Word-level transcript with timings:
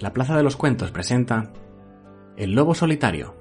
La 0.00 0.12
Plaza 0.12 0.36
de 0.36 0.44
los 0.44 0.56
Cuentos 0.56 0.92
presenta 0.92 1.50
El 2.36 2.52
Lobo 2.52 2.72
Solitario. 2.72 3.34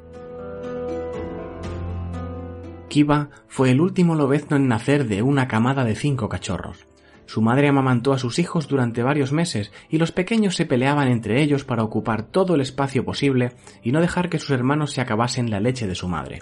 Kiva 2.90 3.30
fue 3.48 3.70
el 3.70 3.80
último 3.80 4.16
lobezno 4.16 4.58
en 4.58 4.68
nacer 4.68 5.08
de 5.08 5.22
una 5.22 5.48
camada 5.48 5.84
de 5.84 5.96
cinco 5.96 6.30
cachorros. 6.30 6.88
Su 7.28 7.44
madre 7.44 7.68
amamantó 7.68 8.12
a 8.12 8.18
sus 8.18 8.40
hijos 8.40 8.68
durante 8.68 9.04
varios 9.04 9.32
meses 9.34 9.72
y 9.88 10.00
los 10.00 10.12
pequeños 10.12 10.56
se 10.56 10.66
peleaban 10.66 11.10
entre 11.10 11.44
ellos 11.44 11.64
para 11.64 11.84
ocupar 11.84 12.24
todo 12.24 12.56
el 12.56 12.62
espacio 12.62 13.06
posible 13.06 13.52
y 13.84 13.92
no 13.92 14.02
dejar 14.02 14.30
que 14.30 14.40
sus 14.40 14.50
hermanos 14.50 14.94
se 14.94 15.02
acabasen 15.02 15.52
la 15.52 15.60
leche 15.60 15.86
de 15.86 15.94
su 15.94 16.08
madre. 16.08 16.42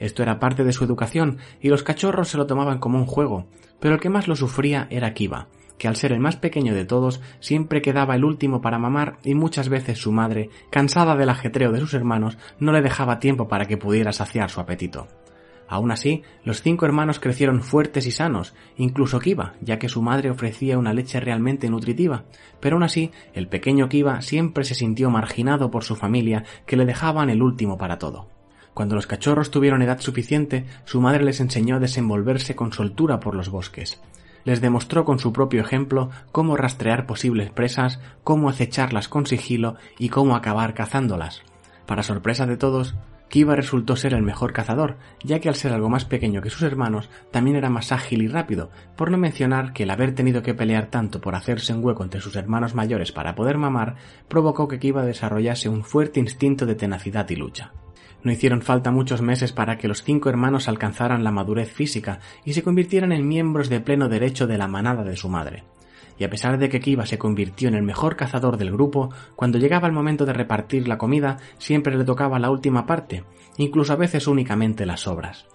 Esto 0.00 0.24
era 0.24 0.40
parte 0.40 0.64
de 0.64 0.72
su 0.72 0.82
educación 0.82 1.38
y 1.60 1.68
los 1.68 1.84
cachorros 1.84 2.28
se 2.28 2.36
lo 2.36 2.46
tomaban 2.46 2.80
como 2.80 2.98
un 2.98 3.06
juego, 3.06 3.46
pero 3.78 3.94
el 3.94 4.00
que 4.00 4.10
más 4.10 4.26
lo 4.26 4.34
sufría 4.34 4.88
era 4.90 5.14
Kiva, 5.14 5.46
que 5.78 5.88
al 5.88 5.96
ser 5.96 6.12
el 6.12 6.20
más 6.20 6.36
pequeño 6.36 6.74
de 6.74 6.84
todos 6.84 7.20
siempre 7.40 7.82
quedaba 7.82 8.14
el 8.14 8.24
último 8.24 8.60
para 8.60 8.78
mamar 8.78 9.18
y 9.24 9.34
muchas 9.34 9.68
veces 9.68 9.98
su 9.98 10.12
madre, 10.12 10.50
cansada 10.70 11.16
del 11.16 11.30
ajetreo 11.30 11.72
de 11.72 11.80
sus 11.80 11.94
hermanos, 11.94 12.38
no 12.58 12.72
le 12.72 12.82
dejaba 12.82 13.18
tiempo 13.18 13.48
para 13.48 13.66
que 13.66 13.76
pudiera 13.76 14.12
saciar 14.12 14.50
su 14.50 14.60
apetito. 14.60 15.08
Aún 15.68 15.90
así, 15.90 16.22
los 16.44 16.62
cinco 16.62 16.86
hermanos 16.86 17.18
crecieron 17.18 17.60
fuertes 17.60 18.06
y 18.06 18.12
sanos, 18.12 18.54
incluso 18.76 19.18
Kiva, 19.18 19.54
ya 19.60 19.78
que 19.78 19.88
su 19.88 20.00
madre 20.00 20.30
ofrecía 20.30 20.78
una 20.78 20.94
leche 20.94 21.18
realmente 21.18 21.68
nutritiva, 21.68 22.24
pero 22.60 22.76
aún 22.76 22.84
así, 22.84 23.10
el 23.34 23.48
pequeño 23.48 23.88
Kiva 23.88 24.22
siempre 24.22 24.64
se 24.64 24.76
sintió 24.76 25.10
marginado 25.10 25.72
por 25.72 25.82
su 25.82 25.96
familia, 25.96 26.44
que 26.66 26.76
le 26.76 26.86
dejaban 26.86 27.30
el 27.30 27.42
último 27.42 27.78
para 27.78 27.98
todo. 27.98 28.28
Cuando 28.74 28.94
los 28.94 29.08
cachorros 29.08 29.50
tuvieron 29.50 29.82
edad 29.82 29.98
suficiente, 30.00 30.66
su 30.84 31.00
madre 31.00 31.24
les 31.24 31.40
enseñó 31.40 31.76
a 31.76 31.80
desenvolverse 31.80 32.54
con 32.54 32.72
soltura 32.72 33.18
por 33.18 33.34
los 33.34 33.48
bosques 33.48 34.00
les 34.46 34.62
demostró 34.62 35.04
con 35.04 35.18
su 35.18 35.34
propio 35.34 35.60
ejemplo 35.60 36.08
cómo 36.32 36.56
rastrear 36.56 37.04
posibles 37.04 37.50
presas, 37.50 38.00
cómo 38.24 38.48
acecharlas 38.48 39.08
con 39.08 39.26
sigilo 39.26 39.74
y 39.98 40.08
cómo 40.08 40.34
acabar 40.34 40.72
cazándolas. 40.72 41.42
Para 41.84 42.02
sorpresa 42.02 42.46
de 42.46 42.56
todos, 42.56 42.94
Kiva 43.28 43.56
resultó 43.56 43.96
ser 43.96 44.14
el 44.14 44.22
mejor 44.22 44.52
cazador, 44.52 44.96
ya 45.24 45.40
que 45.40 45.48
al 45.48 45.56
ser 45.56 45.72
algo 45.72 45.88
más 45.88 46.04
pequeño 46.04 46.42
que 46.42 46.50
sus 46.50 46.62
hermanos, 46.62 47.10
también 47.32 47.56
era 47.56 47.70
más 47.70 47.90
ágil 47.90 48.22
y 48.22 48.28
rápido, 48.28 48.70
por 48.96 49.10
no 49.10 49.18
mencionar 49.18 49.72
que 49.72 49.82
el 49.82 49.90
haber 49.90 50.14
tenido 50.14 50.42
que 50.42 50.54
pelear 50.54 50.86
tanto 50.86 51.20
por 51.20 51.34
hacerse 51.34 51.74
un 51.74 51.84
hueco 51.84 52.04
entre 52.04 52.20
sus 52.20 52.36
hermanos 52.36 52.74
mayores 52.74 53.10
para 53.10 53.34
poder 53.34 53.58
mamar, 53.58 53.96
provocó 54.28 54.68
que 54.68 54.78
Kiva 54.78 55.04
desarrollase 55.04 55.68
un 55.68 55.82
fuerte 55.82 56.20
instinto 56.20 56.66
de 56.66 56.76
tenacidad 56.76 57.28
y 57.28 57.36
lucha. 57.36 57.72
No 58.22 58.32
hicieron 58.32 58.62
falta 58.62 58.90
muchos 58.90 59.22
meses 59.22 59.52
para 59.52 59.78
que 59.78 59.88
los 59.88 60.02
cinco 60.02 60.28
hermanos 60.28 60.68
alcanzaran 60.68 61.24
la 61.24 61.30
madurez 61.30 61.70
física 61.70 62.20
y 62.44 62.54
se 62.54 62.62
convirtieran 62.62 63.12
en 63.12 63.28
miembros 63.28 63.68
de 63.68 63.80
pleno 63.80 64.08
derecho 64.08 64.46
de 64.46 64.58
la 64.58 64.68
manada 64.68 65.04
de 65.04 65.16
su 65.16 65.28
madre. 65.28 65.64
Y 66.18 66.24
a 66.24 66.30
pesar 66.30 66.58
de 66.58 66.68
que 66.68 66.80
Kiva 66.80 67.06
se 67.06 67.18
convirtió 67.18 67.68
en 67.68 67.74
el 67.74 67.82
mejor 67.82 68.16
cazador 68.16 68.56
del 68.56 68.72
grupo, 68.72 69.10
cuando 69.34 69.58
llegaba 69.58 69.86
el 69.86 69.92
momento 69.92 70.24
de 70.24 70.32
repartir 70.32 70.88
la 70.88 70.98
comida 70.98 71.36
siempre 71.58 71.96
le 71.96 72.04
tocaba 72.04 72.38
la 72.38 72.50
última 72.50 72.86
parte, 72.86 73.24
incluso 73.58 73.92
a 73.92 73.96
veces 73.96 74.26
únicamente 74.26 74.86
las 74.86 75.00
sobras. 75.00 75.46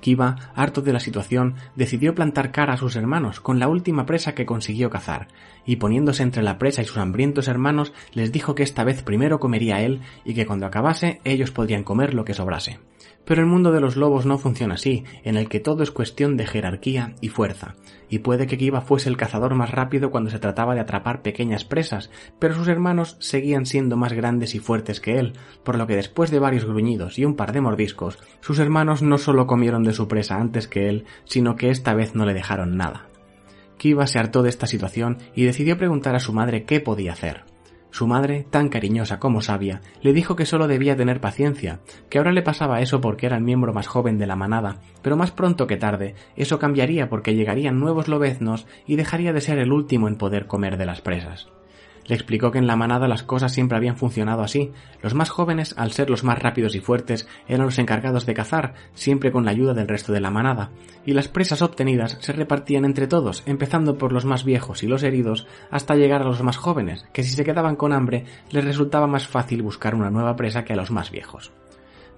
Kiva, 0.00 0.52
harto 0.54 0.82
de 0.82 0.92
la 0.92 1.00
situación, 1.00 1.54
decidió 1.76 2.14
plantar 2.14 2.52
cara 2.52 2.74
a 2.74 2.76
sus 2.76 2.96
hermanos 2.96 3.40
con 3.40 3.58
la 3.58 3.68
última 3.68 4.06
presa 4.06 4.34
que 4.34 4.46
consiguió 4.46 4.90
cazar, 4.90 5.28
y 5.64 5.76
poniéndose 5.76 6.22
entre 6.22 6.42
la 6.42 6.58
presa 6.58 6.82
y 6.82 6.84
sus 6.84 6.98
hambrientos 6.98 7.48
hermanos, 7.48 7.92
les 8.12 8.32
dijo 8.32 8.54
que 8.54 8.62
esta 8.62 8.84
vez 8.84 9.02
primero 9.02 9.40
comería 9.40 9.80
él 9.80 10.00
y 10.24 10.34
que 10.34 10.46
cuando 10.46 10.66
acabase 10.66 11.20
ellos 11.24 11.50
podrían 11.50 11.84
comer 11.84 12.14
lo 12.14 12.24
que 12.24 12.34
sobrase. 12.34 12.78
Pero 13.24 13.42
el 13.42 13.46
mundo 13.46 13.72
de 13.72 13.80
los 13.80 13.96
lobos 13.96 14.24
no 14.24 14.38
funciona 14.38 14.74
así, 14.74 15.04
en 15.22 15.36
el 15.36 15.48
que 15.48 15.60
todo 15.60 15.82
es 15.82 15.90
cuestión 15.90 16.36
de 16.36 16.46
jerarquía 16.46 17.14
y 17.20 17.28
fuerza, 17.28 17.74
y 18.08 18.20
puede 18.20 18.46
que 18.46 18.56
Kiva 18.56 18.80
fuese 18.80 19.10
el 19.10 19.18
cazador 19.18 19.54
más 19.54 19.70
rápido 19.70 20.10
cuando 20.10 20.30
se 20.30 20.38
trataba 20.38 20.74
de 20.74 20.80
atrapar 20.80 21.20
pequeñas 21.20 21.64
presas, 21.64 22.10
pero 22.38 22.54
sus 22.54 22.68
hermanos 22.68 23.16
seguían 23.20 23.66
siendo 23.66 23.96
más 23.96 24.14
grandes 24.14 24.54
y 24.54 24.60
fuertes 24.60 25.00
que 25.00 25.18
él, 25.18 25.34
por 25.62 25.76
lo 25.76 25.86
que 25.86 25.96
después 25.96 26.30
de 26.30 26.38
varios 26.38 26.64
gruñidos 26.64 27.18
y 27.18 27.24
un 27.24 27.36
par 27.36 27.52
de 27.52 27.60
mordiscos, 27.60 28.18
sus 28.40 28.58
hermanos 28.58 29.02
no 29.02 29.18
solo 29.18 29.46
comieron 29.46 29.84
de 29.84 29.92
su 29.92 30.08
presa 30.08 30.36
antes 30.36 30.68
que 30.68 30.88
él, 30.88 31.04
sino 31.24 31.56
que 31.56 31.70
esta 31.70 31.94
vez 31.94 32.14
no 32.14 32.24
le 32.24 32.34
dejaron 32.34 32.76
nada. 32.76 33.08
Kiva 33.76 34.06
se 34.06 34.18
hartó 34.18 34.42
de 34.42 34.50
esta 34.50 34.66
situación 34.66 35.18
y 35.34 35.44
decidió 35.44 35.78
preguntar 35.78 36.14
a 36.14 36.20
su 36.20 36.32
madre 36.32 36.64
qué 36.64 36.80
podía 36.80 37.12
hacer. 37.12 37.44
Su 37.98 38.06
madre, 38.06 38.46
tan 38.48 38.68
cariñosa 38.68 39.18
como 39.18 39.40
sabia, 39.40 39.80
le 40.02 40.12
dijo 40.12 40.36
que 40.36 40.46
solo 40.46 40.68
debía 40.68 40.96
tener 40.96 41.20
paciencia, 41.20 41.80
que 42.08 42.18
ahora 42.18 42.30
le 42.30 42.42
pasaba 42.42 42.80
eso 42.80 43.00
porque 43.00 43.26
era 43.26 43.36
el 43.36 43.42
miembro 43.42 43.72
más 43.72 43.88
joven 43.88 44.18
de 44.18 44.26
la 44.28 44.36
manada, 44.36 44.76
pero 45.02 45.16
más 45.16 45.32
pronto 45.32 45.66
que 45.66 45.78
tarde 45.78 46.14
eso 46.36 46.60
cambiaría 46.60 47.08
porque 47.08 47.34
llegarían 47.34 47.80
nuevos 47.80 48.06
lobeznos 48.06 48.68
y 48.86 48.94
dejaría 48.94 49.32
de 49.32 49.40
ser 49.40 49.58
el 49.58 49.72
último 49.72 50.06
en 50.06 50.14
poder 50.14 50.46
comer 50.46 50.76
de 50.76 50.86
las 50.86 51.00
presas. 51.00 51.48
Le 52.08 52.14
explicó 52.14 52.50
que 52.50 52.58
en 52.58 52.66
la 52.66 52.74
manada 52.74 53.06
las 53.06 53.22
cosas 53.22 53.52
siempre 53.52 53.76
habían 53.76 53.96
funcionado 53.96 54.42
así. 54.42 54.72
Los 55.02 55.14
más 55.14 55.28
jóvenes, 55.28 55.74
al 55.76 55.92
ser 55.92 56.10
los 56.10 56.24
más 56.24 56.38
rápidos 56.38 56.74
y 56.74 56.80
fuertes, 56.80 57.28
eran 57.46 57.66
los 57.66 57.78
encargados 57.78 58.26
de 58.26 58.34
cazar, 58.34 58.74
siempre 58.94 59.30
con 59.30 59.44
la 59.44 59.50
ayuda 59.50 59.74
del 59.74 59.88
resto 59.88 60.12
de 60.12 60.20
la 60.20 60.30
manada, 60.30 60.70
y 61.04 61.12
las 61.12 61.28
presas 61.28 61.62
obtenidas 61.62 62.16
se 62.20 62.32
repartían 62.32 62.84
entre 62.84 63.06
todos, 63.06 63.42
empezando 63.46 63.98
por 63.98 64.12
los 64.12 64.24
más 64.24 64.44
viejos 64.44 64.82
y 64.82 64.86
los 64.86 65.02
heridos, 65.02 65.46
hasta 65.70 65.94
llegar 65.94 66.22
a 66.22 66.26
los 66.26 66.42
más 66.42 66.56
jóvenes, 66.56 67.06
que 67.12 67.22
si 67.22 67.30
se 67.30 67.44
quedaban 67.44 67.76
con 67.76 67.92
hambre 67.92 68.24
les 68.50 68.64
resultaba 68.64 69.06
más 69.06 69.28
fácil 69.28 69.62
buscar 69.62 69.94
una 69.94 70.10
nueva 70.10 70.34
presa 70.36 70.64
que 70.64 70.72
a 70.72 70.76
los 70.76 70.90
más 70.90 71.10
viejos. 71.10 71.52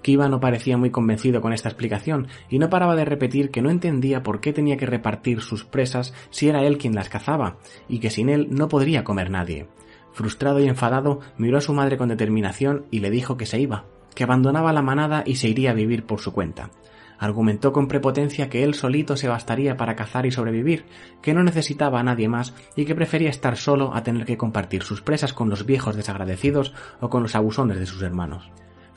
Kiva 0.02 0.28
no 0.28 0.40
parecía 0.40 0.76
muy 0.76 0.90
convencido 0.90 1.40
con 1.40 1.52
esta 1.52 1.68
explicación 1.68 2.28
y 2.48 2.58
no 2.58 2.70
paraba 2.70 2.96
de 2.96 3.04
repetir 3.04 3.50
que 3.50 3.62
no 3.62 3.70
entendía 3.70 4.22
por 4.22 4.40
qué 4.40 4.52
tenía 4.52 4.76
que 4.76 4.86
repartir 4.86 5.40
sus 5.40 5.64
presas 5.64 6.14
si 6.30 6.48
era 6.48 6.62
él 6.64 6.78
quien 6.78 6.94
las 6.94 7.08
cazaba 7.08 7.58
y 7.88 7.98
que 7.98 8.10
sin 8.10 8.28
él 8.28 8.48
no 8.50 8.68
podría 8.68 9.04
comer 9.04 9.30
nadie. 9.30 9.68
Frustrado 10.12 10.60
y 10.60 10.68
enfadado, 10.68 11.20
miró 11.36 11.58
a 11.58 11.62
su 11.62 11.72
madre 11.72 11.96
con 11.96 12.08
determinación 12.08 12.86
y 12.90 13.00
le 13.00 13.10
dijo 13.10 13.36
que 13.36 13.46
se 13.46 13.60
iba, 13.60 13.84
que 14.14 14.24
abandonaba 14.24 14.72
la 14.72 14.82
manada 14.82 15.22
y 15.24 15.36
se 15.36 15.48
iría 15.48 15.70
a 15.70 15.74
vivir 15.74 16.04
por 16.04 16.20
su 16.20 16.32
cuenta. 16.32 16.70
Argumentó 17.18 17.72
con 17.74 17.86
prepotencia 17.86 18.48
que 18.48 18.64
él 18.64 18.72
solito 18.72 19.14
se 19.14 19.28
bastaría 19.28 19.76
para 19.76 19.94
cazar 19.94 20.24
y 20.24 20.30
sobrevivir, 20.30 20.86
que 21.20 21.34
no 21.34 21.42
necesitaba 21.42 22.00
a 22.00 22.02
nadie 22.02 22.28
más 22.28 22.54
y 22.76 22.86
que 22.86 22.94
prefería 22.94 23.28
estar 23.28 23.58
solo 23.58 23.94
a 23.94 24.02
tener 24.02 24.24
que 24.24 24.38
compartir 24.38 24.82
sus 24.82 25.02
presas 25.02 25.34
con 25.34 25.50
los 25.50 25.66
viejos 25.66 25.96
desagradecidos 25.96 26.72
o 26.98 27.10
con 27.10 27.22
los 27.22 27.34
abusones 27.36 27.78
de 27.78 27.84
sus 27.84 28.00
hermanos. 28.00 28.50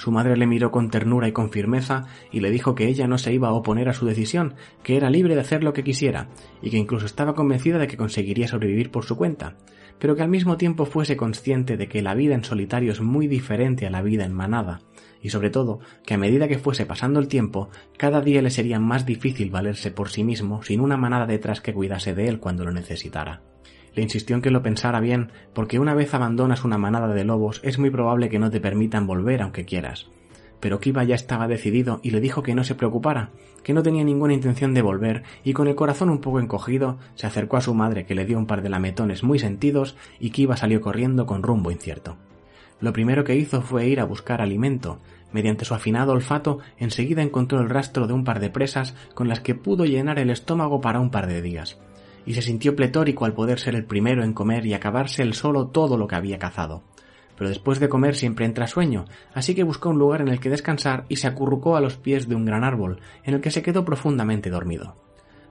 Su 0.04 0.12
madre 0.12 0.36
le 0.36 0.48
miró 0.48 0.70
con 0.70 0.90
ternura 0.90 1.30
y 1.30 1.32
con 1.32 1.50
firmeza 1.50 2.08
y 2.30 2.42
le 2.42 2.52
dijo 2.52 2.76
que 2.76 2.90
ella 2.90 3.08
no 3.08 3.18
se 3.18 3.32
iba 3.32 3.48
a 3.48 3.54
oponer 3.54 3.88
a 3.88 3.94
su 3.94 4.06
decisión, 4.06 4.56
que 4.84 4.98
era 4.98 5.10
libre 5.10 5.34
de 5.34 5.40
hacer 5.40 5.64
lo 5.64 5.72
que 5.72 5.86
quisiera, 5.86 6.28
y 6.62 6.72
que 6.72 6.78
incluso 6.78 7.06
estaba 7.06 7.36
convencida 7.36 7.78
de 7.78 7.88
que 7.88 7.96
conseguiría 7.96 8.50
sobrevivir 8.50 8.92
por 8.92 9.06
su 9.06 9.16
cuenta, 9.16 9.56
pero 10.00 10.18
que 10.18 10.22
al 10.22 10.28
mismo 10.28 10.58
tiempo 10.58 10.84
fuese 10.84 11.16
consciente 11.16 11.78
de 11.78 11.88
que 11.88 12.02
la 12.02 12.16
vida 12.16 12.36
en 12.36 12.44
solitario 12.44 12.92
es 12.92 13.00
muy 13.00 13.28
diferente 13.28 13.88
a 13.88 13.92
la 13.92 14.02
vida 14.02 14.26
en 14.26 14.34
manada, 14.34 14.82
y 15.22 15.30
sobre 15.30 15.50
todo 15.50 15.80
que 16.06 16.16
a 16.16 16.18
medida 16.18 16.50
que 16.50 16.60
fuese 16.60 16.86
pasando 16.86 17.22
el 17.22 17.30
tiempo, 17.30 17.70
cada 17.98 18.20
día 18.20 18.42
le 18.42 18.50
sería 18.50 18.82
más 18.82 19.06
difícil 19.06 19.52
valerse 19.52 19.90
por 19.90 20.10
sí 20.10 20.26
mismo 20.26 20.64
sin 20.64 20.82
una 20.82 20.98
manada 20.98 21.28
detrás 21.28 21.62
que 21.62 21.74
cuidase 21.74 22.14
de 22.14 22.28
él 22.28 22.42
cuando 22.42 22.66
lo 22.66 22.74
necesitara. 22.74 23.53
Le 23.96 24.02
insistió 24.02 24.36
en 24.36 24.42
que 24.42 24.52
lo 24.52 24.64
pensara 24.64 25.00
bien, 25.00 25.32
porque 25.54 25.80
una 25.80 25.94
vez 25.94 26.14
abandonas 26.14 26.64
una 26.64 26.78
manada 26.78 27.14
de 27.14 27.24
lobos 27.24 27.62
es 27.64 27.78
muy 27.78 27.90
probable 27.90 28.30
que 28.30 28.40
no 28.40 28.50
te 28.50 28.60
permitan 28.60 29.06
volver 29.06 29.42
aunque 29.42 29.66
quieras. 29.66 30.08
Pero 30.60 30.80
Kiva 30.80 31.04
ya 31.04 31.16
estaba 31.16 31.48
decidido 31.48 32.00
y 32.04 32.12
le 32.12 32.22
dijo 32.22 32.42
que 32.42 32.56
no 32.56 32.64
se 32.64 32.76
preocupara, 32.76 33.30
que 33.64 33.74
no 33.74 33.84
tenía 33.84 34.04
ninguna 34.04 34.34
intención 34.34 34.74
de 34.74 34.82
volver, 34.82 35.24
y 35.44 35.54
con 35.54 35.68
el 35.68 35.76
corazón 35.76 36.10
un 36.10 36.22
poco 36.22 36.40
encogido, 36.40 36.98
se 37.16 37.28
acercó 37.28 37.58
a 37.58 37.62
su 37.62 37.74
madre 37.74 38.06
que 38.06 38.16
le 38.16 38.26
dio 38.26 38.38
un 38.38 38.48
par 38.48 38.62
de 38.62 38.70
lametones 38.70 39.24
muy 39.24 39.40
sentidos 39.40 39.96
y 40.20 40.32
Kiva 40.32 40.58
salió 40.58 40.82
corriendo 40.82 41.26
con 41.26 41.44
rumbo 41.44 41.70
incierto. 41.70 42.16
Lo 42.80 42.94
primero 42.94 43.24
que 43.24 43.36
hizo 43.36 43.62
fue 43.62 43.88
ir 43.88 44.00
a 44.00 44.06
buscar 44.06 44.42
alimento. 44.42 45.00
Mediante 45.32 45.66
su 45.66 45.74
afinado 45.74 46.14
olfato, 46.14 46.60
enseguida 46.78 47.22
encontró 47.22 47.60
el 47.60 47.70
rastro 47.70 48.08
de 48.08 48.14
un 48.14 48.24
par 48.24 48.40
de 48.40 48.50
presas 48.50 48.96
con 49.14 49.28
las 49.28 49.42
que 49.42 49.56
pudo 49.56 49.86
llenar 49.86 50.18
el 50.18 50.30
estómago 50.30 50.82
para 50.82 51.00
un 51.00 51.10
par 51.10 51.28
de 51.28 51.42
días 51.42 51.78
y 52.26 52.34
se 52.34 52.42
sintió 52.42 52.76
pletórico 52.76 53.26
al 53.26 53.34
poder 53.34 53.60
ser 53.60 53.76
el 53.76 53.86
primero 53.86 54.24
en 54.24 54.34
comer 54.34 54.66
y 54.66 54.74
acabarse 54.74 55.24
él 55.24 55.34
solo 55.34 55.68
todo 55.68 55.98
lo 55.98 56.08
que 56.08 56.16
había 56.16 56.40
cazado. 56.40 56.84
Pero 57.38 57.50
después 57.50 57.80
de 57.80 57.90
comer 57.90 58.16
siempre 58.16 58.46
entra 58.46 58.68
sueño, 58.68 59.06
así 59.34 59.56
que 59.56 59.64
buscó 59.64 59.90
un 59.90 59.98
lugar 59.98 60.22
en 60.22 60.28
el 60.28 60.40
que 60.40 60.50
descansar 60.50 61.06
y 61.10 61.18
se 61.18 61.28
acurrucó 61.28 61.76
a 61.76 61.82
los 61.82 61.98
pies 61.98 62.28
de 62.28 62.36
un 62.36 62.46
gran 62.46 62.64
árbol, 62.64 63.00
en 63.24 63.34
el 63.34 63.42
que 63.42 63.52
se 63.52 63.64
quedó 63.64 63.86
profundamente 63.86 64.50
dormido. 64.50 64.96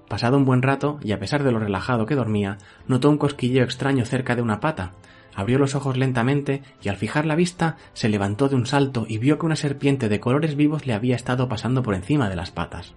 Pasado 0.08 0.36
un 0.36 0.44
buen 0.44 0.62
rato, 0.62 0.98
y 1.02 1.12
a 1.12 1.18
pesar 1.18 1.42
de 1.42 1.52
lo 1.52 1.58
relajado 1.58 2.06
que 2.06 2.14
dormía, 2.14 2.58
notó 2.86 3.10
un 3.10 3.18
cosquilleo 3.18 3.64
extraño 3.64 4.04
cerca 4.04 4.36
de 4.36 4.42
una 4.42 4.60
pata. 4.60 4.92
Abrió 5.34 5.58
los 5.58 5.74
ojos 5.74 5.96
lentamente 5.96 6.62
y 6.82 6.90
al 6.90 6.96
fijar 6.96 7.24
la 7.24 7.34
vista 7.34 7.76
se 7.94 8.10
levantó 8.10 8.50
de 8.50 8.56
un 8.56 8.66
salto 8.66 9.06
y 9.08 9.16
vio 9.16 9.38
que 9.38 9.46
una 9.46 9.56
serpiente 9.56 10.10
de 10.10 10.20
colores 10.20 10.56
vivos 10.56 10.86
le 10.86 10.92
había 10.92 11.16
estado 11.16 11.48
pasando 11.48 11.82
por 11.82 11.94
encima 11.94 12.28
de 12.28 12.36
las 12.36 12.50
patas 12.50 12.94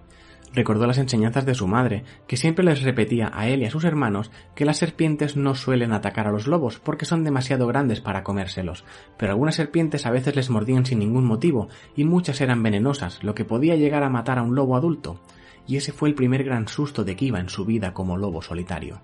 recordó 0.56 0.86
las 0.86 0.98
enseñanzas 0.98 1.44
de 1.44 1.54
su 1.54 1.68
madre, 1.68 2.02
que 2.26 2.38
siempre 2.38 2.64
les 2.64 2.82
repetía 2.82 3.30
a 3.32 3.46
él 3.46 3.60
y 3.60 3.66
a 3.66 3.70
sus 3.70 3.84
hermanos 3.84 4.32
que 4.54 4.64
las 4.64 4.78
serpientes 4.78 5.36
no 5.36 5.54
suelen 5.54 5.92
atacar 5.92 6.26
a 6.26 6.32
los 6.32 6.46
lobos 6.46 6.80
porque 6.80 7.04
son 7.04 7.22
demasiado 7.22 7.66
grandes 7.66 8.00
para 8.00 8.24
comérselos, 8.24 8.84
pero 9.18 9.32
algunas 9.32 9.54
serpientes 9.54 10.06
a 10.06 10.10
veces 10.10 10.34
les 10.34 10.50
mordían 10.50 10.86
sin 10.86 10.98
ningún 10.98 11.26
motivo 11.26 11.68
y 11.94 12.04
muchas 12.04 12.40
eran 12.40 12.62
venenosas, 12.62 13.22
lo 13.22 13.34
que 13.34 13.44
podía 13.44 13.76
llegar 13.76 14.02
a 14.02 14.08
matar 14.08 14.38
a 14.38 14.42
un 14.42 14.54
lobo 14.54 14.76
adulto, 14.76 15.20
y 15.66 15.76
ese 15.76 15.92
fue 15.92 16.08
el 16.08 16.14
primer 16.14 16.42
gran 16.42 16.68
susto 16.68 17.04
de 17.04 17.16
Kiva 17.16 17.38
en 17.38 17.50
su 17.50 17.66
vida 17.66 17.92
como 17.92 18.16
lobo 18.16 18.40
solitario. 18.40 19.02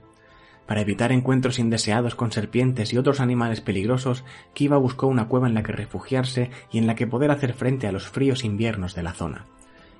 Para 0.67 0.81
evitar 0.81 1.13
encuentros 1.13 1.59
indeseados 1.59 2.15
con 2.15 2.33
serpientes 2.33 2.95
y 2.95 2.97
otros 2.97 3.21
animales 3.21 3.61
peligrosos, 3.61 4.25
Kiva 4.55 4.79
buscó 4.79 5.07
una 5.07 5.29
cueva 5.29 5.49
en 5.49 5.55
la 5.55 5.63
que 5.63 5.73
refugiarse 5.73 6.51
y 6.71 6.79
en 6.79 6.87
la 6.87 6.95
que 6.95 7.07
poder 7.07 7.31
hacer 7.31 7.53
frente 7.53 7.89
a 7.89 7.93
los 7.93 8.09
fríos 8.09 8.43
inviernos 8.43 8.95
de 8.95 9.03
la 9.03 9.13
zona. 9.13 9.45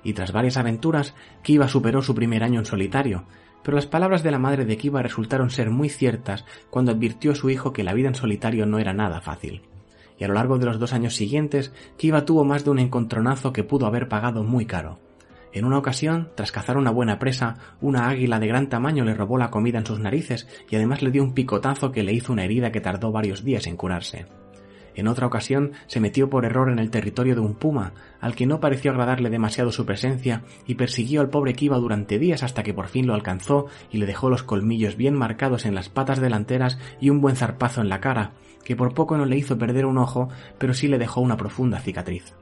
Y 0.03 0.13
tras 0.13 0.31
varias 0.31 0.57
aventuras, 0.57 1.15
Kiva 1.41 1.67
superó 1.67 2.01
su 2.01 2.13
primer 2.13 2.43
año 2.43 2.59
en 2.59 2.65
solitario, 2.65 3.25
pero 3.63 3.75
las 3.75 3.87
palabras 3.87 4.23
de 4.23 4.31
la 4.31 4.39
madre 4.39 4.65
de 4.65 4.77
Kiva 4.77 5.01
resultaron 5.01 5.49
ser 5.49 5.69
muy 5.69 5.89
ciertas 5.89 6.45
cuando 6.69 6.91
advirtió 6.91 7.31
a 7.31 7.35
su 7.35 7.49
hijo 7.49 7.71
que 7.71 7.83
la 7.83 7.93
vida 7.93 8.09
en 8.09 8.15
solitario 8.15 8.65
no 8.65 8.79
era 8.79 8.93
nada 8.93 9.21
fácil. 9.21 9.61
Y 10.19 10.25
a 10.25 10.27
lo 10.27 10.35
largo 10.35 10.59
de 10.59 10.65
los 10.65 10.79
dos 10.79 10.93
años 10.93 11.15
siguientes, 11.15 11.73
Kiva 11.97 12.25
tuvo 12.25 12.43
más 12.43 12.63
de 12.65 12.71
un 12.71 12.79
encontronazo 12.79 13.53
que 13.53 13.63
pudo 13.63 13.85
haber 13.85 14.09
pagado 14.09 14.43
muy 14.43 14.65
caro. 14.65 14.99
En 15.53 15.65
una 15.65 15.77
ocasión, 15.77 16.29
tras 16.35 16.51
cazar 16.51 16.77
una 16.77 16.91
buena 16.91 17.19
presa, 17.19 17.57
una 17.79 18.09
águila 18.09 18.39
de 18.39 18.47
gran 18.47 18.69
tamaño 18.69 19.05
le 19.05 19.13
robó 19.13 19.37
la 19.37 19.51
comida 19.51 19.77
en 19.77 19.85
sus 19.85 19.99
narices 19.99 20.47
y 20.69 20.75
además 20.75 21.01
le 21.01 21.11
dio 21.11 21.23
un 21.23 21.33
picotazo 21.33 21.91
que 21.91 22.03
le 22.03 22.13
hizo 22.13 22.33
una 22.33 22.43
herida 22.43 22.71
que 22.71 22.81
tardó 22.81 23.11
varios 23.11 23.43
días 23.43 23.67
en 23.67 23.77
curarse. 23.77 24.25
En 24.95 25.07
otra 25.07 25.27
ocasión 25.27 25.71
se 25.87 25.99
metió 25.99 26.29
por 26.29 26.45
error 26.45 26.69
en 26.69 26.79
el 26.79 26.89
territorio 26.89 27.35
de 27.35 27.41
un 27.41 27.55
puma, 27.55 27.93
al 28.21 28.35
que 28.35 28.45
no 28.45 28.59
pareció 28.59 28.91
agradarle 28.91 29.29
demasiado 29.29 29.71
su 29.71 29.85
presencia, 29.85 30.43
y 30.67 30.75
persiguió 30.75 31.21
al 31.21 31.29
pobre 31.29 31.53
Kiva 31.53 31.77
durante 31.77 32.19
días 32.19 32.43
hasta 32.43 32.63
que 32.63 32.73
por 32.73 32.87
fin 32.87 33.07
lo 33.07 33.13
alcanzó 33.13 33.67
y 33.91 33.97
le 33.97 34.05
dejó 34.05 34.29
los 34.29 34.43
colmillos 34.43 34.95
bien 34.95 35.15
marcados 35.15 35.65
en 35.65 35.75
las 35.75 35.89
patas 35.89 36.21
delanteras 36.21 36.77
y 36.99 37.09
un 37.09 37.21
buen 37.21 37.35
zarpazo 37.35 37.81
en 37.81 37.89
la 37.89 38.01
cara, 38.01 38.31
que 38.63 38.75
por 38.75 38.93
poco 38.93 39.17
no 39.17 39.25
le 39.25 39.37
hizo 39.37 39.57
perder 39.57 39.85
un 39.85 39.97
ojo, 39.97 40.29
pero 40.57 40.73
sí 40.73 40.87
le 40.87 40.99
dejó 40.99 41.21
una 41.21 41.37
profunda 41.37 41.79
cicatriz 41.79 42.33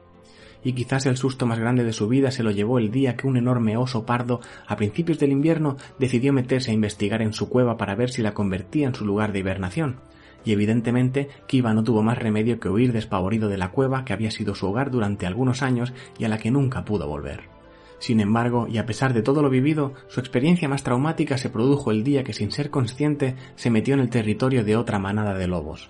y 0.64 0.72
quizás 0.72 1.06
el 1.06 1.16
susto 1.16 1.46
más 1.46 1.58
grande 1.58 1.84
de 1.84 1.92
su 1.92 2.08
vida 2.08 2.30
se 2.30 2.42
lo 2.42 2.50
llevó 2.50 2.78
el 2.78 2.90
día 2.90 3.16
que 3.16 3.26
un 3.26 3.36
enorme 3.36 3.76
oso 3.76 4.06
pardo, 4.06 4.40
a 4.66 4.76
principios 4.76 5.18
del 5.18 5.32
invierno, 5.32 5.76
decidió 5.98 6.32
meterse 6.32 6.70
a 6.70 6.74
investigar 6.74 7.22
en 7.22 7.32
su 7.32 7.48
cueva 7.48 7.76
para 7.76 7.94
ver 7.94 8.10
si 8.10 8.22
la 8.22 8.34
convertía 8.34 8.86
en 8.86 8.94
su 8.94 9.04
lugar 9.04 9.32
de 9.32 9.40
hibernación. 9.40 9.96
Y 10.44 10.52
evidentemente 10.52 11.28
Kiva 11.46 11.74
no 11.74 11.84
tuvo 11.84 12.02
más 12.02 12.18
remedio 12.18 12.58
que 12.58 12.68
huir 12.68 12.92
despavorido 12.92 13.48
de 13.48 13.58
la 13.58 13.70
cueva 13.70 14.04
que 14.04 14.12
había 14.12 14.30
sido 14.30 14.54
su 14.54 14.66
hogar 14.66 14.90
durante 14.90 15.26
algunos 15.26 15.62
años 15.62 15.92
y 16.18 16.24
a 16.24 16.28
la 16.28 16.38
que 16.38 16.50
nunca 16.50 16.84
pudo 16.84 17.06
volver. 17.06 17.52
Sin 17.98 18.18
embargo, 18.18 18.66
y 18.68 18.78
a 18.78 18.86
pesar 18.86 19.14
de 19.14 19.22
todo 19.22 19.42
lo 19.42 19.48
vivido, 19.48 19.94
su 20.08 20.18
experiencia 20.18 20.68
más 20.68 20.82
traumática 20.82 21.38
se 21.38 21.50
produjo 21.50 21.92
el 21.92 22.02
día 22.02 22.24
que 22.24 22.32
sin 22.32 22.50
ser 22.50 22.68
consciente 22.68 23.36
se 23.54 23.70
metió 23.70 23.94
en 23.94 24.00
el 24.00 24.10
territorio 24.10 24.64
de 24.64 24.76
otra 24.76 24.98
manada 24.98 25.34
de 25.34 25.46
lobos. 25.46 25.88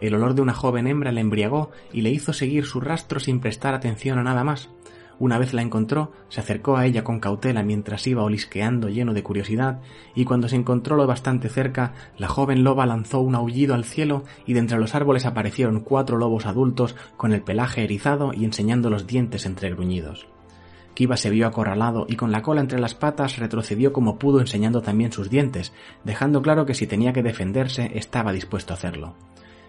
El 0.00 0.14
olor 0.14 0.34
de 0.34 0.40
una 0.40 0.54
joven 0.54 0.86
hembra 0.86 1.12
le 1.12 1.20
embriagó 1.20 1.70
y 1.92 2.00
le 2.00 2.10
hizo 2.10 2.32
seguir 2.32 2.64
su 2.64 2.80
rastro 2.80 3.20
sin 3.20 3.38
prestar 3.38 3.74
atención 3.74 4.18
a 4.18 4.22
nada 4.22 4.44
más. 4.44 4.70
Una 5.22 5.38
vez 5.38 5.54
la 5.54 5.62
encontró, 5.62 6.10
se 6.30 6.40
acercó 6.40 6.76
a 6.76 6.84
ella 6.84 7.04
con 7.04 7.20
cautela 7.20 7.62
mientras 7.62 8.08
iba 8.08 8.24
olisqueando 8.24 8.88
lleno 8.88 9.14
de 9.14 9.22
curiosidad, 9.22 9.78
y 10.16 10.24
cuando 10.24 10.48
se 10.48 10.56
encontró 10.56 10.96
lo 10.96 11.06
bastante 11.06 11.48
cerca, 11.48 11.92
la 12.18 12.26
joven 12.26 12.64
loba 12.64 12.86
lanzó 12.86 13.20
un 13.20 13.36
aullido 13.36 13.76
al 13.76 13.84
cielo 13.84 14.24
y 14.46 14.54
de 14.54 14.58
entre 14.58 14.80
los 14.80 14.96
árboles 14.96 15.24
aparecieron 15.24 15.78
cuatro 15.78 16.18
lobos 16.18 16.44
adultos 16.44 16.96
con 17.16 17.32
el 17.32 17.40
pelaje 17.40 17.84
erizado 17.84 18.32
y 18.34 18.44
enseñando 18.44 18.90
los 18.90 19.06
dientes 19.06 19.46
entre 19.46 19.70
gruñidos. 19.70 20.26
Kiva 20.94 21.16
se 21.16 21.30
vio 21.30 21.46
acorralado 21.46 22.04
y 22.08 22.16
con 22.16 22.32
la 22.32 22.42
cola 22.42 22.60
entre 22.60 22.80
las 22.80 22.96
patas 22.96 23.38
retrocedió 23.38 23.92
como 23.92 24.18
pudo 24.18 24.40
enseñando 24.40 24.82
también 24.82 25.12
sus 25.12 25.30
dientes, 25.30 25.72
dejando 26.02 26.42
claro 26.42 26.66
que 26.66 26.74
si 26.74 26.88
tenía 26.88 27.12
que 27.12 27.22
defenderse 27.22 27.92
estaba 27.94 28.32
dispuesto 28.32 28.72
a 28.72 28.76
hacerlo. 28.76 29.14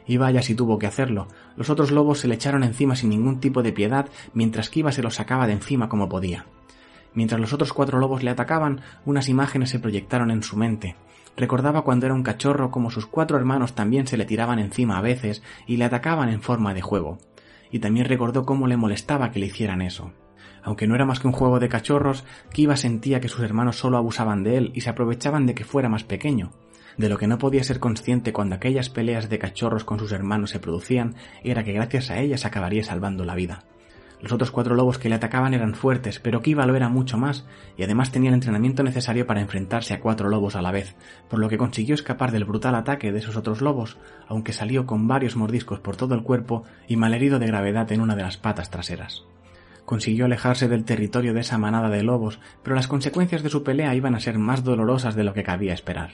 Y 0.05 0.17
vaya 0.17 0.41
si 0.41 0.55
tuvo 0.55 0.79
que 0.79 0.87
hacerlo. 0.87 1.27
Los 1.55 1.69
otros 1.69 1.91
lobos 1.91 2.19
se 2.19 2.27
le 2.27 2.35
echaron 2.35 2.63
encima 2.63 2.95
sin 2.95 3.09
ningún 3.09 3.39
tipo 3.39 3.63
de 3.63 3.71
piedad, 3.71 4.07
mientras 4.33 4.69
Kiva 4.69 4.91
se 4.91 5.01
los 5.01 5.15
sacaba 5.15 5.47
de 5.47 5.53
encima 5.53 5.89
como 5.89 6.09
podía. 6.09 6.45
Mientras 7.13 7.39
los 7.39 7.53
otros 7.53 7.73
cuatro 7.73 7.99
lobos 7.99 8.23
le 8.23 8.31
atacaban, 8.31 8.81
unas 9.05 9.29
imágenes 9.29 9.69
se 9.69 9.79
proyectaron 9.79 10.31
en 10.31 10.43
su 10.43 10.57
mente. 10.57 10.95
Recordaba 11.35 11.83
cuando 11.83 12.05
era 12.05 12.15
un 12.15 12.23
cachorro 12.23 12.69
como 12.69 12.91
sus 12.91 13.07
cuatro 13.07 13.37
hermanos 13.37 13.73
también 13.73 14.07
se 14.07 14.17
le 14.17 14.25
tiraban 14.25 14.59
encima 14.59 14.97
a 14.97 15.01
veces 15.01 15.41
y 15.67 15.77
le 15.77 15.85
atacaban 15.85 16.29
en 16.29 16.41
forma 16.41 16.73
de 16.73 16.81
juego. 16.81 17.17
Y 17.71 17.79
también 17.79 18.07
recordó 18.07 18.45
cómo 18.45 18.67
le 18.67 18.77
molestaba 18.77 19.31
que 19.31 19.39
le 19.39 19.47
hicieran 19.47 19.81
eso. 19.81 20.11
Aunque 20.63 20.87
no 20.87 20.95
era 20.95 21.05
más 21.05 21.19
que 21.19 21.27
un 21.27 21.33
juego 21.33 21.59
de 21.59 21.69
cachorros, 21.69 22.23
Kiva 22.51 22.77
sentía 22.77 23.19
que 23.19 23.29
sus 23.29 23.43
hermanos 23.43 23.77
solo 23.77 23.97
abusaban 23.97 24.43
de 24.43 24.57
él 24.57 24.71
y 24.73 24.81
se 24.81 24.89
aprovechaban 24.89 25.45
de 25.45 25.55
que 25.55 25.65
fuera 25.65 25.89
más 25.89 26.03
pequeño. 26.03 26.51
De 26.97 27.09
lo 27.09 27.17
que 27.17 27.27
no 27.27 27.37
podía 27.37 27.63
ser 27.63 27.79
consciente 27.79 28.33
cuando 28.33 28.55
aquellas 28.55 28.89
peleas 28.89 29.29
de 29.29 29.39
cachorros 29.39 29.83
con 29.83 29.99
sus 29.99 30.11
hermanos 30.11 30.51
se 30.51 30.59
producían 30.59 31.15
era 31.43 31.63
que 31.63 31.73
gracias 31.73 32.11
a 32.11 32.19
ellas 32.19 32.45
acabaría 32.45 32.83
salvando 32.83 33.25
la 33.25 33.35
vida. 33.35 33.63
Los 34.23 34.31
otros 34.31 34.51
cuatro 34.51 34.73
lobos 34.73 34.99
que 34.99 35.09
le 35.09 35.15
atacaban 35.15 35.53
eran 35.53 35.75
fuertes, 35.75 36.19
pero 36.19 36.41
Kiva 36.41 36.65
lo 36.65 36.77
era 36.77 36.87
mucho 36.87 37.17
más, 37.17 37.45
y 37.75 37.83
además 37.83 38.09
tenía 38.09 38.29
el 38.29 38.35
entrenamiento 38.35 38.81
necesario 38.81 39.27
para 39.27 39.41
enfrentarse 39.41 39.93
a 39.93 39.99
cuatro 39.99 40.29
lobos 40.29 40.55
a 40.55 40.61
la 40.61 40.71
vez, 40.71 40.95
por 41.29 41.39
lo 41.39 41.49
que 41.49 41.57
consiguió 41.57 41.93
escapar 41.93 42.31
del 42.31 42.45
brutal 42.45 42.75
ataque 42.75 43.11
de 43.11 43.19
esos 43.19 43.35
otros 43.35 43.59
lobos, 43.59 43.97
aunque 44.29 44.53
salió 44.53 44.85
con 44.85 45.09
varios 45.09 45.35
mordiscos 45.35 45.81
por 45.81 45.97
todo 45.97 46.15
el 46.15 46.23
cuerpo 46.23 46.63
y 46.87 46.95
malherido 46.95 47.37
de 47.37 47.47
gravedad 47.47 47.91
en 47.91 47.99
una 47.99 48.15
de 48.15 48.23
las 48.23 48.37
patas 48.37 48.69
traseras. 48.69 49.25
Consiguió 49.83 50.23
alejarse 50.23 50.69
del 50.69 50.85
territorio 50.85 51.33
de 51.33 51.41
esa 51.41 51.57
manada 51.57 51.89
de 51.89 52.03
lobos, 52.03 52.39
pero 52.63 52.77
las 52.77 52.87
consecuencias 52.87 53.43
de 53.43 53.49
su 53.49 53.61
pelea 53.61 53.93
iban 53.93 54.15
a 54.15 54.21
ser 54.21 54.37
más 54.39 54.63
dolorosas 54.63 55.15
de 55.15 55.25
lo 55.25 55.33
que 55.33 55.43
cabía 55.43 55.73
esperar. 55.73 56.11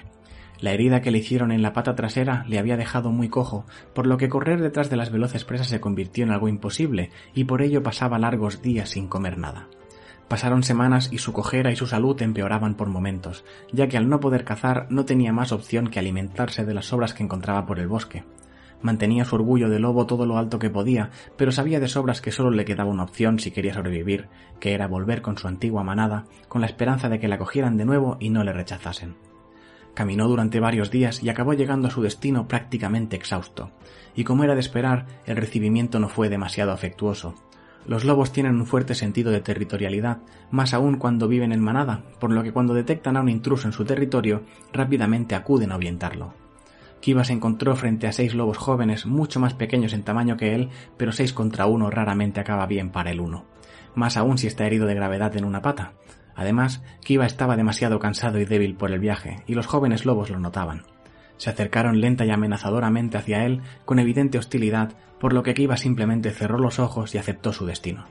La 0.62 0.72
herida 0.72 1.02
que 1.02 1.12
le 1.12 1.20
hicieron 1.20 1.52
en 1.52 1.62
la 1.62 1.72
pata 1.72 1.96
trasera 1.96 2.44
le 2.48 2.60
había 2.60 2.76
dejado 2.76 3.12
muy 3.12 3.30
cojo, 3.30 3.66
por 3.94 4.06
lo 4.06 4.18
que 4.18 4.28
correr 4.28 4.62
detrás 4.62 4.90
de 4.90 4.98
las 4.98 5.10
veloces 5.10 5.46
presas 5.46 5.68
se 5.68 5.80
convirtió 5.80 6.26
en 6.26 6.32
algo 6.32 6.50
imposible, 6.50 7.12
y 7.34 7.46
por 7.46 7.62
ello 7.62 7.82
pasaba 7.82 8.20
largos 8.20 8.62
días 8.62 8.90
sin 8.90 9.08
comer 9.08 9.38
nada. 9.38 9.68
Pasaron 10.28 10.62
semanas 10.64 11.10
y 11.12 11.18
su 11.20 11.32
cojera 11.32 11.72
y 11.72 11.78
su 11.78 11.88
salud 11.88 12.22
empeoraban 12.22 12.76
por 12.76 12.90
momentos, 12.90 13.46
ya 13.72 13.88
que 13.88 13.98
al 13.98 14.10
no 14.10 14.20
poder 14.20 14.44
cazar 14.44 14.86
no 14.90 15.06
tenía 15.06 15.32
más 15.32 15.52
opción 15.54 15.90
que 15.90 16.00
alimentarse 16.00 16.66
de 16.66 16.74
las 16.74 16.88
sobras 16.88 17.14
que 17.14 17.24
encontraba 17.24 17.66
por 17.66 17.80
el 17.80 17.88
bosque. 17.88 18.26
Mantenía 18.82 19.26
su 19.26 19.36
orgullo 19.36 19.70
de 19.70 19.80
lobo 19.80 20.06
todo 20.06 20.26
lo 20.26 20.38
alto 20.38 20.60
que 20.60 20.70
podía, 20.70 21.10
pero 21.38 21.52
sabía 21.52 21.80
de 21.80 21.88
sobras 21.88 22.22
que 22.22 22.32
solo 22.32 22.52
le 22.52 22.66
quedaba 22.66 22.92
una 22.92 23.04
opción 23.04 23.40
si 23.40 23.52
quería 23.52 23.74
sobrevivir, 23.74 24.28
que 24.60 24.74
era 24.74 24.88
volver 24.88 25.22
con 25.22 25.38
su 25.38 25.48
antigua 25.48 25.84
manada, 25.84 26.26
con 26.48 26.62
la 26.62 26.68
esperanza 26.68 27.10
de 27.10 27.20
que 27.20 27.28
la 27.28 27.38
cogieran 27.38 27.78
de 27.78 27.86
nuevo 27.86 28.18
y 28.20 28.30
no 28.30 28.44
le 28.44 28.54
rechazasen. 28.54 29.29
Caminó 29.94 30.28
durante 30.28 30.60
varios 30.60 30.92
días 30.92 31.22
y 31.24 31.30
acabó 31.30 31.54
llegando 31.54 31.88
a 31.88 31.92
su 31.92 32.02
destino 32.02 32.48
prácticamente 32.48 33.16
exhausto. 33.16 33.72
Y 34.16 34.24
como 34.24 34.44
era 34.44 34.56
de 34.56 34.62
esperar, 34.62 35.06
el 35.26 35.38
recibimiento 35.38 36.00
no 36.00 36.10
fue 36.10 36.30
demasiado 36.30 36.72
afectuoso. 36.72 37.36
Los 37.86 38.06
lobos 38.06 38.32
tienen 38.32 38.56
un 38.56 38.66
fuerte 38.66 38.94
sentido 38.94 39.32
de 39.32 39.42
territorialidad, 39.42 40.20
más 40.52 40.74
aún 40.74 40.98
cuando 40.98 41.28
viven 41.28 41.52
en 41.52 41.62
manada, 41.62 42.04
por 42.20 42.32
lo 42.32 42.44
que 42.44 42.52
cuando 42.52 42.74
detectan 42.74 43.18
a 43.18 43.22
un 43.22 43.30
intruso 43.30 43.68
en 43.68 43.74
su 43.74 43.86
territorio, 43.86 44.44
rápidamente 44.74 45.36
acuden 45.36 45.72
a 45.72 45.76
ahuyentarlo. 45.76 46.34
Kiva 47.02 47.24
se 47.24 47.34
encontró 47.34 47.76
frente 47.76 48.08
a 48.08 48.12
seis 48.12 48.34
lobos 48.34 48.58
jóvenes, 48.58 49.06
mucho 49.06 49.40
más 49.40 49.54
pequeños 49.54 49.94
en 49.94 50.04
tamaño 50.04 50.36
que 50.36 50.54
él, 50.54 50.70
pero 50.98 51.12
seis 51.12 51.32
contra 51.34 51.66
uno 51.66 51.90
raramente 51.90 52.40
acaba 52.40 52.66
bien 52.66 52.90
para 52.90 53.12
el 53.12 53.22
uno. 53.22 53.46
Más 53.96 54.18
aún 54.18 54.38
si 54.38 54.48
está 54.48 54.66
herido 54.66 54.86
de 54.86 54.96
gravedad 54.96 55.36
en 55.38 55.46
una 55.46 55.62
pata. 55.62 55.94
Además, 56.36 56.82
Kiva 57.04 57.26
estaba 57.26 57.58
demasiado 57.58 58.00
cansado 58.00 58.40
y 58.40 58.46
débil 58.46 58.76
por 58.76 58.92
el 58.92 59.00
viaje, 59.00 59.44
y 59.48 59.56
los 59.56 59.68
jóvenes 59.68 60.06
lobos 60.06 60.30
lo 60.30 60.40
notaban. 60.40 60.84
Se 61.38 61.50
acercaron 61.50 62.02
lenta 62.02 62.26
y 62.26 62.32
amenazadoramente 62.32 63.18
hacia 63.18 63.46
él 63.46 63.62
con 63.86 64.00
evidente 64.00 64.38
hostilidad, 64.38 64.94
por 65.20 65.34
lo 65.34 65.44
que 65.44 65.54
Kiva 65.54 65.78
simplemente 65.78 66.32
cerró 66.32 66.58
los 66.58 66.80
ojos 66.80 67.16
y 67.16 67.18
aceptó 67.18 67.54
su 67.54 67.66
destino. 67.66 68.08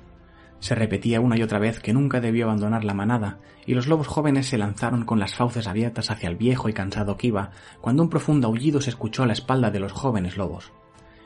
Se 0.61 0.75
repetía 0.75 1.21
una 1.21 1.39
y 1.39 1.43
otra 1.43 1.59
vez 1.59 1.79
que 1.79 1.93
nunca 1.93 2.21
debió 2.21 2.47
abandonar 2.47 2.85
la 2.85 2.95
manada, 2.95 3.39
y 3.65 3.75
los 3.75 3.87
lobos 3.87 4.09
jóvenes 4.09 4.47
se 4.49 4.59
lanzaron 4.59 5.05
con 5.05 5.21
las 5.21 5.35
fauces 5.35 5.69
abiertas 5.69 6.11
hacia 6.11 6.29
el 6.29 6.37
viejo 6.37 6.69
y 6.69 6.73
cansado 6.73 7.17
Kiva, 7.17 7.51
cuando 7.81 8.03
un 8.03 8.11
profundo 8.11 8.49
aullido 8.49 8.81
se 8.81 8.91
escuchó 8.91 9.23
a 9.23 9.27
la 9.27 9.35
espalda 9.35 9.71
de 9.71 9.81
los 9.81 9.93
jóvenes 9.93 10.37
lobos. 10.37 10.73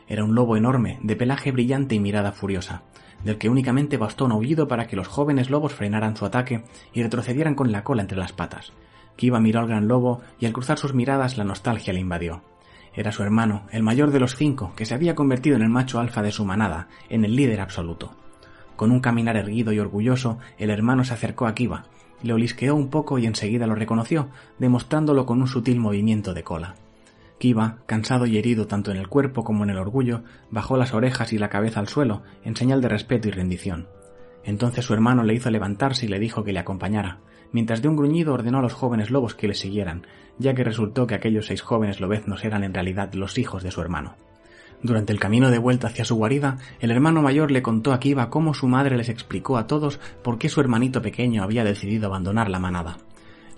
Era 0.09 0.25
un 0.25 0.35
lobo 0.35 0.57
enorme, 0.57 0.99
de 1.03 1.17
pelaje 1.17 1.53
brillante 1.53 1.95
y 1.95 2.01
mirada 2.01 2.33
furiosa 2.33 2.83
del 3.25 3.38
que 3.38 3.49
únicamente 3.49 3.97
bastó 3.97 4.25
un 4.25 4.33
aullido 4.33 4.69
para 4.69 4.87
que 4.87 4.97
los 4.97 5.09
jóvenes 5.09 5.50
lobos 5.50 5.73
frenaran 5.73 6.17
su 6.17 6.25
ataque 6.25 6.64
y 6.93 7.02
retrocedieran 7.02 7.55
con 7.55 7.73
la 7.73 7.85
cola 7.85 8.02
entre 8.02 8.19
las 8.19 8.33
patas. 8.33 8.73
Kiva 9.17 9.41
miró 9.41 9.61
al 9.61 9.69
gran 9.69 9.88
lobo 9.88 10.21
y 10.38 10.47
al 10.47 10.52
cruzar 10.52 10.79
sus 10.79 10.95
miradas 10.95 11.37
la 11.37 11.45
nostalgia 11.45 11.93
le 11.93 12.00
invadió. 12.00 12.43
Era 12.95 13.12
su 13.12 13.23
hermano, 13.23 13.62
el 13.71 13.83
mayor 13.83 14.11
de 14.11 14.21
los 14.21 14.37
cinco, 14.37 14.73
que 14.76 14.85
se 14.85 14.95
había 14.95 15.14
convertido 15.14 15.57
en 15.57 15.62
el 15.62 15.69
macho 15.69 15.99
alfa 15.99 16.23
de 16.23 16.33
su 16.33 16.45
manada, 16.45 16.88
en 17.09 17.25
el 17.25 17.37
líder 17.37 17.61
absoluto. 17.61 18.12
Con 18.76 18.91
un 18.91 19.00
caminar 19.00 19.37
erguido 19.37 19.73
y 19.73 19.79
orgulloso, 19.79 20.38
el 20.59 20.71
hermano 20.71 21.05
se 21.05 21.14
acercó 21.14 21.47
a 21.47 21.55
Kiva, 21.55 21.87
le 22.23 22.35
olisqueó 22.35 22.75
un 22.75 22.88
poco 22.88 23.19
y 23.19 23.26
enseguida 23.26 23.67
lo 23.67 23.75
reconoció, 23.75 24.29
demostrándolo 24.59 25.26
con 25.26 25.41
un 25.41 25.49
sutil 25.49 25.81
movimiento 25.81 26.35
de 26.35 26.43
cola. 26.43 26.75
Kiva, 27.43 27.79
cansado 27.87 28.27
y 28.27 28.39
herido 28.39 28.69
tanto 28.69 28.93
en 28.93 28.97
el 28.97 29.09
cuerpo 29.09 29.43
como 29.43 29.65
en 29.65 29.71
el 29.71 29.79
orgullo, 29.79 30.23
bajó 30.53 30.77
las 30.77 30.95
orejas 30.95 31.33
y 31.33 31.39
la 31.39 31.49
cabeza 31.49 31.81
al 31.81 31.89
suelo, 31.89 32.23
en 32.45 32.55
señal 32.55 32.81
de 32.81 32.89
respeto 32.89 33.27
y 33.27 33.33
rendición. 33.33 33.89
Entonces 34.45 34.85
su 34.85 34.95
hermano 34.95 35.25
le 35.25 35.35
hizo 35.35 35.51
levantarse 35.51 36.07
y 36.07 36.09
le 36.09 36.21
dijo 36.21 36.45
que 36.45 36.53
le 36.53 36.61
acompañara, 36.61 37.19
mientras 37.51 37.83
de 37.83 37.89
un 37.89 37.97
gruñido 37.97 38.33
ordenó 38.33 38.61
a 38.61 38.63
los 38.63 38.75
jóvenes 38.75 39.11
lobos 39.11 39.35
que 39.35 39.49
le 39.49 39.55
siguieran, 39.55 40.07
ya 40.39 40.55
que 40.55 40.63
resultó 40.63 41.09
que 41.09 41.17
aquellos 41.17 41.47
seis 41.47 41.63
jóvenes 41.63 42.01
lobeznos 42.01 42.45
eran 42.45 42.63
en 42.63 42.75
realidad 42.75 43.13
los 43.15 43.37
hijos 43.39 43.65
de 43.65 43.73
su 43.73 43.81
hermano. 43.81 44.15
Durante 44.81 45.13
el 45.13 45.19
camino 45.19 45.51
de 45.51 45.59
vuelta 45.59 45.89
hacia 45.89 46.05
su 46.05 46.15
guarida, 46.15 46.59
el 46.79 46.93
hermano 46.93 47.23
mayor 47.23 47.51
le 47.51 47.61
contó 47.61 47.93
a 47.93 47.99
Kiva 47.99 48.31
cómo 48.31 48.55
su 48.55 48.69
madre 48.69 48.97
les 48.97 49.09
explicó 49.09 49.59
a 49.59 49.67
todos 49.67 49.99
por 50.23 50.39
qué 50.39 50.49
su 50.49 50.61
hermanito 50.61 51.03
pequeño 51.03 51.43
había 51.43 51.65
decidido 51.65 52.07
abandonar 52.07 52.49
la 52.49 52.61
manada. 52.61 52.99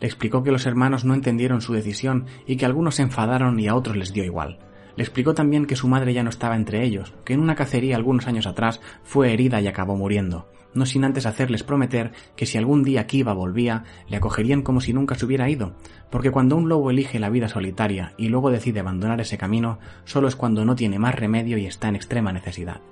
Explicó 0.04 0.42
que 0.42 0.52
los 0.52 0.66
hermanos 0.66 1.06
no 1.06 1.14
entendieron 1.14 1.62
su 1.62 1.73
decisión 1.73 2.26
y 2.46 2.56
que 2.56 2.66
algunos 2.66 2.96
se 2.96 3.02
enfadaron 3.02 3.58
y 3.58 3.68
a 3.68 3.75
otros 3.75 3.96
les 3.96 4.12
dio 4.12 4.23
igual. 4.23 4.58
Le 4.96 5.02
explicó 5.02 5.32
también 5.32 5.64
que 5.64 5.76
su 5.76 5.88
madre 5.88 6.12
ya 6.12 6.23
no 6.23 6.28
estaba 6.28 6.56
entre 6.56 6.84
ellos, 6.84 7.14
que 7.25 7.32
en 7.32 7.40
una 7.40 7.54
cacería 7.54 7.96
algunos 7.96 8.26
años 8.26 8.46
atrás 8.46 8.82
fue 9.02 9.32
herida 9.32 9.62
y 9.62 9.66
acabó 9.66 9.96
muriendo, 9.96 10.46
no 10.75 10.84
sin 10.84 11.04
antes 11.04 11.25
hacerles 11.25 11.62
prometer 11.62 12.12
que 12.37 12.44
si 12.44 12.58
algún 12.58 12.82
día 12.82 13.06
Kiva 13.06 13.32
volvía, 13.32 13.84
le 14.06 14.18
acogerían 14.18 14.61
como 14.61 14.82
si 14.82 14.92
nunca 14.92 15.14
se 15.14 15.25
hubiera 15.25 15.49
ido, 15.49 15.75
porque 16.11 16.30
cuando 16.30 16.56
un 16.56 16.68
lobo 16.68 16.90
elige 16.90 17.18
la 17.18 17.30
vida 17.30 17.49
solitaria 17.49 18.12
y 18.18 18.28
luego 18.28 18.50
decide 18.50 18.80
abandonar 18.80 19.23
ese 19.23 19.38
camino, 19.38 19.78
solo 20.04 20.28
es 20.28 20.37
cuando 20.37 20.66
no 20.66 20.76
tiene 20.76 20.99
más 20.99 21.14
remedio 21.14 21.56
y 21.56 21.64
está 21.64 21.88
en 21.88 21.96
extrema 21.96 22.30
necesidad. 22.30 22.82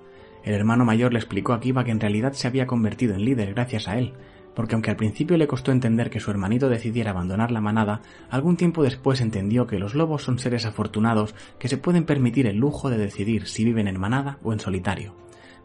El 0.44 0.54
hermano 0.54 0.86
mayor 0.86 1.12
le 1.12 1.18
explicó 1.18 1.52
a 1.52 1.60
Kiva 1.60 1.84
que 1.84 1.90
en 1.90 2.00
realidad 2.00 2.32
se 2.32 2.48
había 2.48 2.66
convertido 2.66 3.14
en 3.14 3.26
líder 3.26 3.52
gracias 3.52 3.86
a 3.86 3.98
él, 3.98 4.14
porque 4.54 4.74
aunque 4.74 4.90
al 4.90 4.96
principio 4.96 5.36
le 5.36 5.46
costó 5.46 5.72
entender 5.72 6.10
que 6.10 6.20
su 6.20 6.30
hermanito 6.30 6.68
decidiera 6.68 7.10
abandonar 7.10 7.50
la 7.50 7.60
manada, 7.60 8.00
algún 8.30 8.56
tiempo 8.56 8.82
después 8.82 9.20
entendió 9.20 9.66
que 9.66 9.78
los 9.78 9.94
lobos 9.94 10.22
son 10.22 10.38
seres 10.38 10.66
afortunados 10.66 11.34
que 11.58 11.68
se 11.68 11.78
pueden 11.78 12.04
permitir 12.04 12.46
el 12.46 12.56
lujo 12.56 12.90
de 12.90 12.98
decidir 12.98 13.46
si 13.46 13.64
viven 13.64 13.88
en 13.88 14.00
manada 14.00 14.38
o 14.42 14.52
en 14.52 14.60
solitario. 14.60 15.14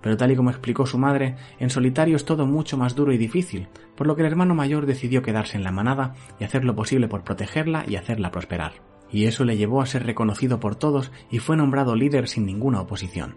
Pero 0.01 0.15
tal 0.15 0.31
y 0.31 0.35
como 0.35 0.51
explicó 0.51 0.85
su 0.85 0.97
madre, 0.97 1.35
en 1.59 1.69
solitario 1.69 2.15
es 2.15 2.25
todo 2.25 2.45
mucho 2.45 2.77
más 2.77 2.95
duro 2.95 3.11
y 3.11 3.17
difícil, 3.17 3.67
por 3.95 4.07
lo 4.07 4.15
que 4.15 4.21
el 4.21 4.27
hermano 4.27 4.55
mayor 4.55 4.85
decidió 4.85 5.21
quedarse 5.21 5.57
en 5.57 5.63
la 5.63 5.71
manada 5.71 6.13
y 6.39 6.43
hacer 6.43 6.63
lo 6.63 6.75
posible 6.75 7.07
por 7.07 7.23
protegerla 7.23 7.83
y 7.87 7.95
hacerla 7.95 8.31
prosperar. 8.31 8.73
Y 9.11 9.25
eso 9.25 9.43
le 9.43 9.57
llevó 9.57 9.81
a 9.81 9.85
ser 9.85 10.05
reconocido 10.05 10.59
por 10.59 10.75
todos 10.75 11.11
y 11.31 11.39
fue 11.39 11.57
nombrado 11.57 11.95
líder 11.95 12.27
sin 12.27 12.45
ninguna 12.45 12.81
oposición. 12.81 13.35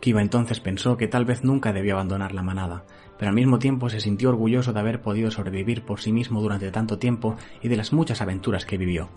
Kiva 0.00 0.22
entonces 0.22 0.60
pensó 0.60 0.96
que 0.96 1.08
tal 1.08 1.24
vez 1.24 1.42
nunca 1.42 1.72
debió 1.72 1.94
abandonar 1.94 2.32
la 2.32 2.42
manada, 2.42 2.84
pero 3.18 3.30
al 3.30 3.34
mismo 3.34 3.58
tiempo 3.58 3.88
se 3.88 4.00
sintió 4.00 4.28
orgulloso 4.28 4.72
de 4.72 4.80
haber 4.80 5.02
podido 5.02 5.30
sobrevivir 5.30 5.82
por 5.82 6.00
sí 6.00 6.12
mismo 6.12 6.40
durante 6.40 6.70
tanto 6.70 6.98
tiempo 6.98 7.36
y 7.62 7.68
de 7.68 7.76
las 7.76 7.92
muchas 7.92 8.20
aventuras 8.20 8.64
que 8.64 8.78
vivió. 8.78 9.08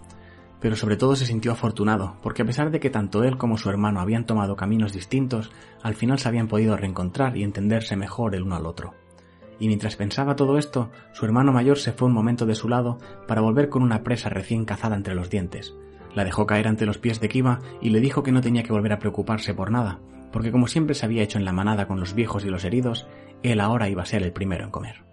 Pero 0.60 0.76
sobre 0.76 0.98
todo 0.98 1.16
se 1.16 1.26
sintió 1.26 1.52
afortunado, 1.52 2.18
porque 2.22 2.42
a 2.42 2.46
pesar 2.46 2.72
de 2.72 2.80
que 2.80 2.90
tanto 2.90 3.24
él 3.24 3.38
como 3.38 3.58
su 3.58 3.70
hermano 3.70 4.00
habían 4.00 4.26
tomado 4.26 4.56
caminos 4.56 4.94
distintos, 4.94 5.52
al 5.84 5.96
final 5.96 6.20
se 6.20 6.28
habían 6.28 6.48
podido 6.48 6.76
reencontrar 6.78 7.38
y 7.38 7.44
entenderse 7.44 7.96
mejor 7.96 8.36
el 8.36 8.44
uno 8.44 8.56
al 8.56 8.66
otro. 8.66 8.94
Y 9.60 9.68
mientras 9.68 9.96
pensaba 9.96 10.36
todo 10.36 10.58
esto, 10.58 10.90
su 11.14 11.26
hermano 11.26 11.52
mayor 11.52 11.78
se 11.78 11.92
fue 11.92 12.08
un 12.08 12.14
momento 12.14 12.48
de 12.48 12.56
su 12.56 12.68
lado 12.68 12.98
para 13.28 13.42
volver 13.42 13.70
con 13.70 13.84
una 13.84 14.04
presa 14.04 14.30
recién 14.30 14.66
cazada 14.66 14.96
entre 14.96 15.14
los 15.14 15.30
dientes. 15.30 15.76
La 16.16 16.24
dejó 16.24 16.48
caer 16.48 16.68
ante 16.68 16.88
los 16.88 16.98
pies 16.98 17.20
de 17.22 17.30
Kiva 17.30 17.60
y 17.82 17.92
le 17.92 18.00
dijo 18.00 18.24
que 18.24 18.32
no 18.32 18.42
tenía 18.42 18.64
que 18.64 18.74
volver 18.74 18.94
a 18.94 19.00
preocuparse 19.00 19.54
por 19.54 19.72
nada, 19.72 20.00
porque 20.32 20.52
como 20.52 20.68
siempre 20.68 20.96
se 20.96 21.06
había 21.06 21.24
hecho 21.24 21.38
en 21.38 21.46
la 21.46 21.52
manada 21.52 21.88
con 21.88 22.00
los 22.00 22.14
viejos 22.14 22.46
y 22.46 22.50
los 22.50 22.64
heridos, 22.64 23.08
él 23.44 23.60
ahora 23.60 23.90
iba 23.90 24.04
a 24.04 24.08
ser 24.08 24.24
el 24.24 24.34
primero 24.34 24.64
en 24.64 24.72
comer. 24.72 25.11